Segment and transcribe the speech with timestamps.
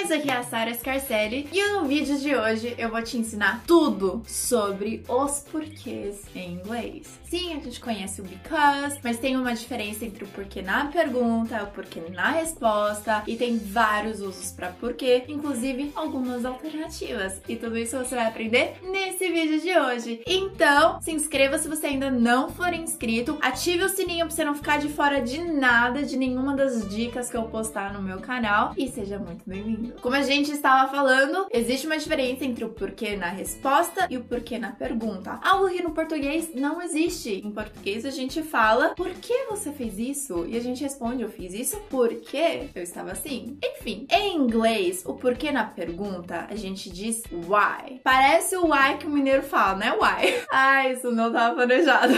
[0.00, 0.10] demais!
[0.10, 4.22] Aqui é a Sara Scarcelli e no vídeo de hoje eu vou te ensinar tudo
[4.26, 7.18] sobre os porquês em inglês.
[7.24, 11.62] Sim, a gente conhece o because, mas tem uma diferença entre o porquê na pergunta,
[11.62, 17.40] o porquê na resposta e tem vários usos para porquê, inclusive algumas alternativas.
[17.48, 20.22] E tudo isso você vai aprender nesse vídeo de hoje.
[20.26, 24.54] Então, se inscreva se você ainda não for inscrito, ative o sininho para você não
[24.54, 28.74] ficar de fora de nada, de nenhuma das dicas que eu postar no meu canal
[28.76, 29.89] e seja muito bem-vindo.
[30.00, 34.24] Como a gente estava falando, existe uma diferença entre o porquê na resposta e o
[34.24, 35.38] porquê na pergunta.
[35.42, 37.42] Algo que no português não existe.
[37.44, 40.46] Em português a gente fala por que você fez isso?
[40.46, 43.58] E a gente responde eu fiz isso porque eu estava assim.
[43.64, 48.00] Enfim, em inglês, o porquê na pergunta a gente diz why.
[48.02, 49.92] Parece o why que o mineiro fala, né?
[49.92, 50.40] Why.
[50.52, 52.14] Ah, isso não estava planejado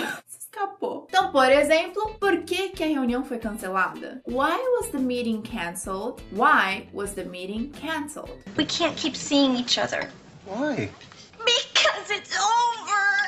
[0.53, 1.07] escapou.
[1.09, 4.21] Então, por exemplo, por que, que a reunião foi cancelada?
[4.27, 6.23] Why was the meeting canceled?
[6.31, 8.31] Why was the meeting canceled?
[8.57, 10.09] We can't keep seeing each other.
[10.47, 10.91] Why?
[11.39, 13.22] Because it's over!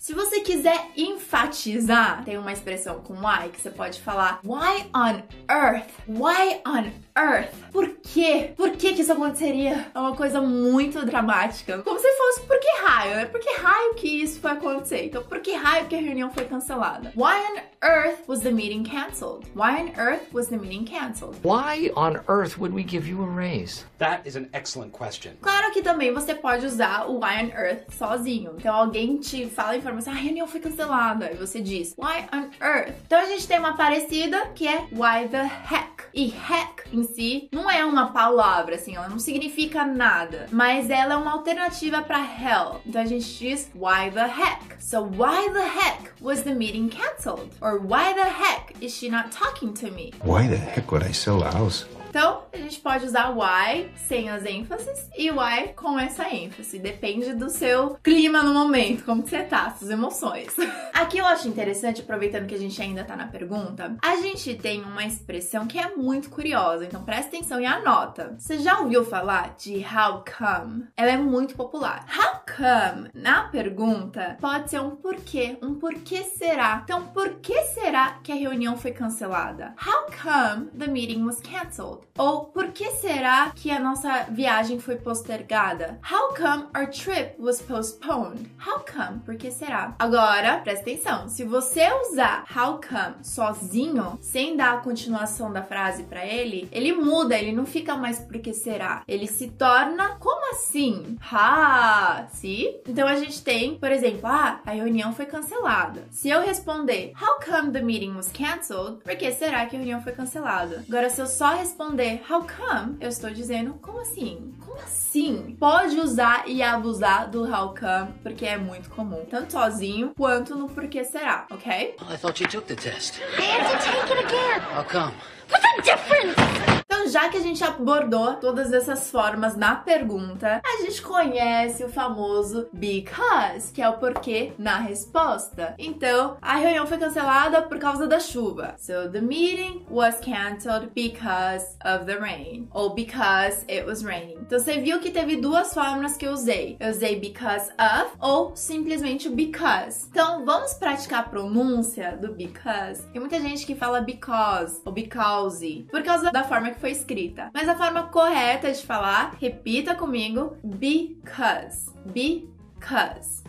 [0.00, 5.22] Se você quiser enfatizar, tem uma expressão com why que você pode falar Why on
[5.50, 5.88] earth?
[6.06, 7.54] Why on earth?
[7.72, 8.52] Por quê?
[8.56, 9.86] Por que que isso aconteceria?
[9.94, 11.78] É uma coisa muito dramática.
[11.78, 13.24] Como se fosse por que raio, né?
[13.24, 15.06] Por que raio que isso foi acontecer?
[15.06, 17.10] Então, por que raio que a reunião foi cancelada?
[17.16, 19.46] Why on earth was the meeting canceled?
[19.54, 21.36] Why on earth was the meeting canceled?
[21.42, 23.84] Why on earth would we give you a raise?
[23.98, 25.32] That is an excellent question.
[25.40, 28.54] Claro que também você pode usar o why on earth sozinho.
[28.58, 32.48] Então alguém te fala a informação, a reunião foi cancelada, e você diz why on
[32.64, 32.94] earth.
[33.04, 36.04] Então a gente tem uma parecida que é why the heck.
[36.14, 41.14] E heck em si não é uma palavra, assim, ela não significa nada, mas ela
[41.14, 42.80] é uma alternativa para hell.
[42.86, 44.80] Então a gente diz why the heck.
[44.80, 47.50] So why the heck was the meeting canceled?
[47.60, 50.12] Or why the heck is she not talking to me?
[50.22, 51.84] Why the heck would I sell the house?
[52.14, 56.78] Então, a gente pode usar why sem as ênfases e why com essa ênfase.
[56.78, 60.54] Depende do seu clima no momento, como que você tá, suas emoções.
[60.94, 64.84] Aqui eu acho interessante, aproveitando que a gente ainda tá na pergunta, a gente tem
[64.84, 68.36] uma expressão que é muito curiosa, então presta atenção e anota.
[68.38, 70.86] Você já ouviu falar de how come?
[70.96, 72.06] Ela é muito popular.
[72.16, 76.82] How come, na pergunta, pode ser um porquê, um porquê será.
[76.84, 79.74] Então, por que será que a reunião foi cancelada?
[79.84, 82.03] How come the meeting was canceled?
[82.16, 85.98] Ou por que será que a nossa viagem foi postergada?
[86.08, 88.50] How come our trip was postponed?
[88.64, 89.20] How come?
[89.24, 89.96] Por que será?
[89.98, 91.28] Agora, presta atenção.
[91.28, 96.92] Se você usar how come sozinho, sem dar a continuação da frase para ele, ele
[96.92, 99.02] muda, ele não fica mais por que será.
[99.08, 101.16] Ele se torna como assim?
[101.32, 102.80] Ha, se?
[102.86, 106.04] Então a gente tem, por exemplo, ah, a reunião foi cancelada.
[106.10, 109.02] Se eu responder how come the meeting was canceled?
[109.02, 110.84] Por que será que a reunião foi cancelada?
[110.88, 111.93] Agora se eu só responder
[112.28, 114.52] how come, eu estou dizendo como assim?
[114.64, 115.56] Como assim?
[115.60, 120.68] Pode usar e abusar do how come, porque é muito comum, tanto sozinho quanto no
[120.68, 121.96] porquê será, ok?
[122.00, 123.20] I thought you took the test.
[123.38, 124.60] I have to take it again.
[124.60, 125.14] How come?
[125.48, 126.83] What's the difference?
[126.94, 131.88] Então, já que a gente abordou todas essas formas na pergunta, a gente conhece o
[131.88, 135.74] famoso because, que é o porquê na resposta.
[135.76, 138.76] Então, a reunião foi cancelada por causa da chuva.
[138.78, 142.68] So, the meeting was canceled because of the rain.
[142.72, 144.38] Ou because it was raining.
[144.42, 146.76] Então, você viu que teve duas formas que eu usei.
[146.78, 150.06] Eu usei because of ou simplesmente because.
[150.10, 153.02] Então, vamos praticar a pronúncia do because.
[153.12, 157.50] Tem muita gente que fala because ou because por causa da forma que foi escrita.
[157.54, 161.90] Mas a forma correta de falar, repita comigo, because.
[162.04, 162.53] Because.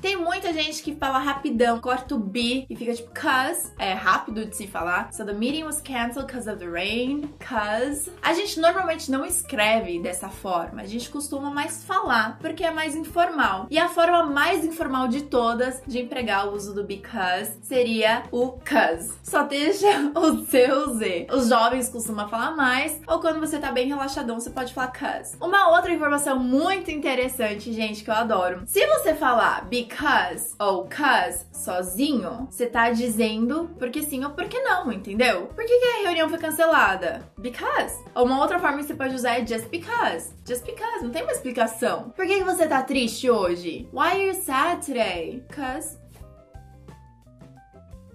[0.01, 4.45] Tem muita gente que fala rapidão, corta o be e fica tipo cause, é rápido
[4.45, 5.11] de se falar.
[5.11, 7.33] So the meeting was canceled because of the rain.
[7.39, 8.11] Cause.
[8.21, 12.95] A gente normalmente não escreve dessa forma, a gente costuma mais falar, porque é mais
[12.95, 13.67] informal.
[13.69, 18.51] E a forma mais informal de todas de empregar o uso do because seria o
[18.63, 19.11] cause.
[19.23, 21.27] Só deixa o seu Z.
[21.31, 25.35] Os jovens costumam falar mais, ou quando você tá bem relaxadão, você pode falar cause.
[25.41, 28.61] Uma outra informação muito interessante, gente, que eu adoro.
[28.65, 34.91] Se você falar because ou cause sozinho, você tá dizendo porque sim ou porque não,
[34.91, 35.47] entendeu?
[35.47, 37.27] Por que, que a reunião foi cancelada?
[37.35, 37.95] Because.
[38.13, 40.31] Ou uma outra forma que você pode usar é just because.
[40.47, 42.11] Just because, não tem uma explicação.
[42.11, 43.89] Por que, que você tá triste hoje?
[43.91, 45.43] Why are you sad today?
[45.55, 45.97] Cause.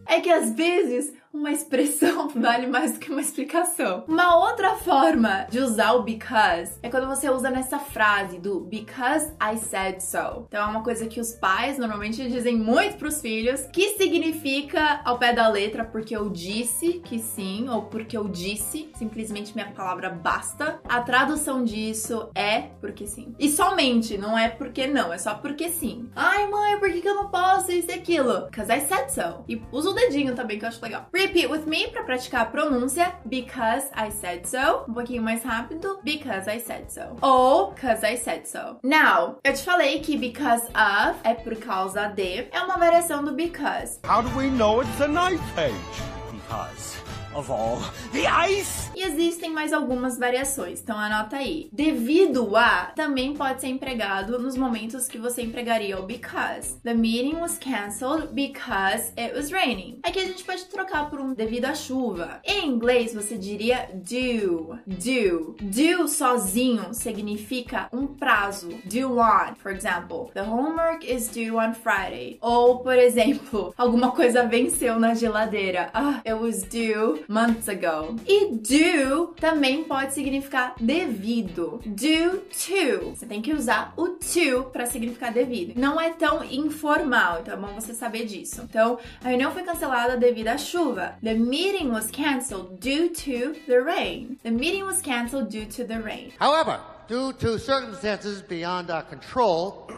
[0.07, 4.05] É que às vezes uma expressão vale mais do que uma explicação.
[4.09, 9.32] Uma outra forma de usar o because é quando você usa nessa frase do because
[9.41, 10.44] I said so.
[10.49, 15.19] Então é uma coisa que os pais normalmente dizem muito pros filhos, que significa ao
[15.19, 20.11] pé da letra porque eu disse que sim ou porque eu disse, simplesmente minha palavra
[20.11, 20.81] basta.
[20.88, 23.35] A tradução disso é porque sim.
[23.38, 26.11] E somente, não é porque não, é só porque sim.
[26.15, 28.47] Ai, mãe, por que, que eu não posso isso e aquilo?
[28.47, 29.44] Because I said so.
[29.49, 31.06] E usa o dedinho também, que eu acho legal.
[31.21, 33.13] Repeat with me para praticar a pronúncia.
[33.27, 34.87] Because I said so.
[34.89, 35.99] Um pouquinho mais rápido.
[36.03, 37.15] Because I said so.
[37.21, 38.79] Ou because I said so.
[38.83, 42.49] Now, eu te falei que because of é por causa de.
[42.51, 44.01] É uma variação do because.
[44.03, 45.75] How do we know it's a knife page?
[46.33, 46.97] Because
[47.35, 47.81] of all
[48.12, 48.91] the ice!
[48.94, 51.69] E existem mais algumas variações, então anota aí.
[51.73, 56.79] Devido a também pode ser empregado nos momentos que você empregaria o because.
[56.82, 60.00] The meeting was cancelled because it was raining.
[60.03, 62.41] Aqui a gente pode trocar por um devido à chuva.
[62.44, 65.55] Em inglês você diria due, due.
[65.61, 68.69] Due sozinho significa um prazo.
[68.85, 72.38] Due on, for example, the homework is due on Friday.
[72.41, 75.91] Ou, por exemplo, alguma coisa venceu na geladeira.
[75.94, 78.17] Ah, it was due months ago.
[78.27, 81.81] E due também pode significar devido.
[81.85, 83.11] Due to.
[83.15, 85.79] Você tem que usar o to para significar devido.
[85.79, 88.63] Não é tão informal, então é bom você saber disso.
[88.69, 91.17] Então, a reunião foi cancelada devido à chuva.
[91.23, 94.39] The meeting was canceled due to the rain.
[94.43, 96.33] The meeting was canceled due to the rain.
[96.39, 99.89] However, due to circumstances beyond our control,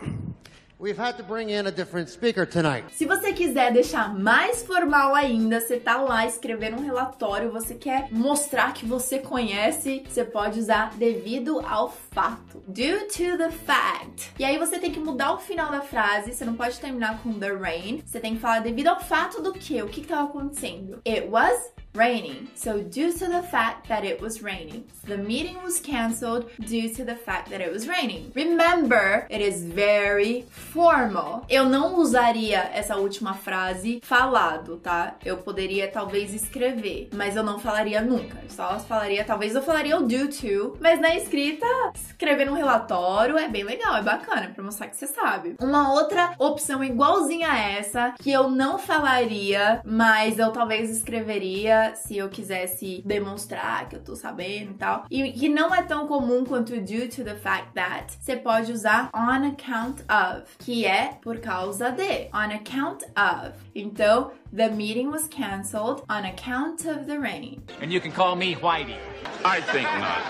[0.82, 2.84] we've had to bring in a different speaker tonight.
[2.90, 8.08] Se você quiser deixar mais formal ainda, você tá lá escrevendo um relatório, você quer
[8.10, 12.62] mostrar que você conhece, você pode usar devido ao fato.
[12.66, 14.32] Due to the fact.
[14.38, 17.38] E aí você tem que mudar o final da frase, você não pode terminar com
[17.38, 19.80] the rain, você tem que falar devido ao fato do que?
[19.80, 21.00] O que estava acontecendo?
[21.06, 22.48] It was raining.
[22.54, 24.84] So due to the fact that it was raining.
[25.06, 28.32] The meeting was cancelled due to the fact that it was raining.
[28.34, 31.44] Remember, it is very formal.
[31.50, 35.16] Eu não usaria essa última frase falado, tá?
[35.24, 38.38] Eu poderia talvez escrever, mas eu não falaria nunca.
[38.42, 43.36] Eu só falaria, talvez eu falaria o due to, mas na escrita, escrever num relatório
[43.36, 45.56] é bem legal, é bacana pra mostrar que você sabe.
[45.60, 52.16] Uma outra opção igualzinha a essa, que eu não falaria, mas eu talvez escreveria se
[52.16, 55.04] eu quisesse demonstrar que eu tô sabendo e tal.
[55.10, 58.16] E que não é tão comum quanto due to the fact that.
[58.20, 62.28] Você pode usar on account of, que é por causa de.
[62.32, 63.52] On account of.
[63.74, 67.62] Então, the meeting was cancelled on account of the rain.
[67.80, 68.96] And you can call me Whitey.
[69.44, 70.22] I think not.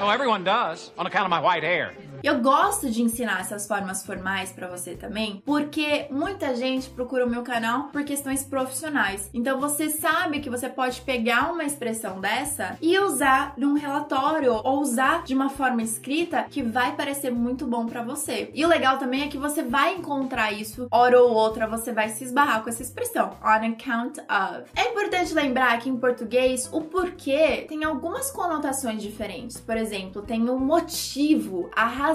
[0.00, 1.92] Oh, everyone does, on account of my white hair.
[2.22, 7.30] Eu gosto de ensinar essas formas formais pra você também, porque muita gente procura o
[7.30, 9.30] meu canal por questões profissionais.
[9.32, 14.80] Então você sabe que você pode pegar uma expressão dessa e usar num relatório ou
[14.80, 18.50] usar de uma forma escrita que vai parecer muito bom pra você.
[18.52, 22.08] E o legal também é que você vai encontrar isso hora ou outra, você vai
[22.08, 24.64] se esbarrar com essa expressão, on account of.
[24.74, 29.60] É importante lembrar que em português o porquê tem algumas conotações diferentes.
[29.60, 32.07] Por exemplo, tem o motivo, a razão,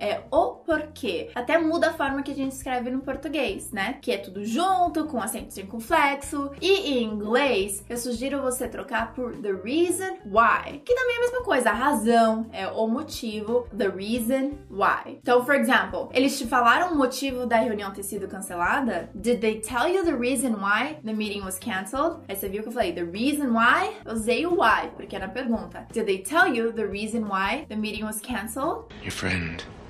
[0.00, 1.30] é o porquê.
[1.34, 3.98] Até muda a forma que a gente escreve no português, né?
[4.00, 6.50] Que é tudo junto, com acento circunflexo.
[6.60, 11.20] E em inglês, eu sugiro você trocar por the reason why, que também é a
[11.20, 11.70] mesma coisa.
[11.70, 15.18] A razão é o motivo, the reason why.
[15.22, 19.10] Então, for example, eles te falaram o motivo da reunião ter sido cancelada?
[19.14, 22.18] Did they tell you the reason why the meeting was canceled?
[22.28, 23.94] Aí você viu que eu falei the reason why?
[24.04, 25.86] Eu usei o why, porque era a pergunta.
[25.92, 28.86] Did they tell you the reason why the meeting was canceled?
[29.02, 29.33] Your friend.
[29.34, 29.83] friend.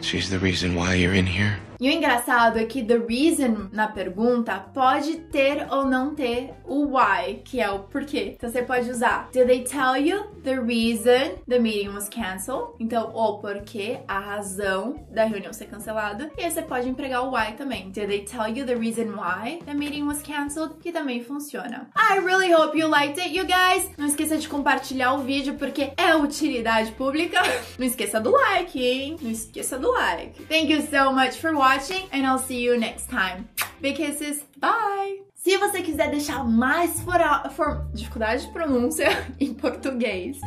[0.00, 1.58] She's the reason why you're in here.
[1.80, 6.94] E o engraçado é que the reason na pergunta pode ter ou não ter o
[6.94, 8.34] why, que é o porquê.
[8.36, 12.74] Então você pode usar Did they tell you the reason the meeting was canceled?
[12.78, 16.30] Então, o porquê, a razão da reunião ser cancelada.
[16.36, 17.90] E aí você pode empregar o why também.
[17.90, 20.74] Did they tell you the reason why the meeting was canceled?
[20.82, 21.88] Que também funciona.
[21.96, 23.90] I really hope you liked it, you guys.
[23.96, 27.40] Não esqueça de compartilhar o vídeo porque é utilidade pública.
[27.78, 29.16] Não esqueça do like, hein?
[29.22, 30.34] Não esqueça do like.
[30.48, 33.48] Thank you so much for watching and I'll see you next time.
[33.80, 34.44] Big kisses.
[34.58, 35.22] Bye.
[35.34, 39.08] Se você quiser deixar mais fora, for, dificuldade de pronúncia
[39.40, 40.38] em português.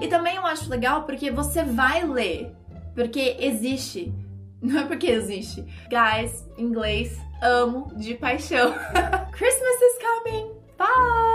[0.00, 2.54] E também eu acho legal porque você vai ler,
[2.94, 4.12] porque existe.
[4.62, 5.62] Não é porque existe.
[5.90, 8.72] Guys, inglês, amo de paixão.
[9.32, 10.52] Christmas is coming.
[10.78, 11.31] Bye.